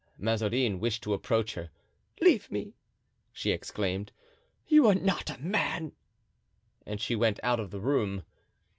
Mazarin 0.17 0.79
wished 0.79 1.03
to 1.03 1.13
approach 1.13 1.53
her. 1.53 1.69
"Leave 2.21 2.49
me!" 2.49 2.73
she 3.31 3.51
exclaimed; 3.51 4.11
"you 4.67 4.87
are 4.87 4.95
not 4.95 5.29
a 5.29 5.37
man!" 5.39 5.91
and 6.87 6.99
she 6.99 7.15
went 7.15 7.39
out 7.43 7.59
of 7.59 7.69
the 7.69 7.79
room. 7.79 8.23